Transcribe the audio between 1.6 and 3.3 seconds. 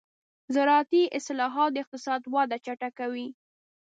د اقتصاد وده چټکوي.